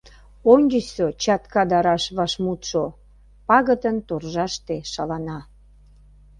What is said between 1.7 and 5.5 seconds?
да раш вашмутшо Пагытын торжаште шалана.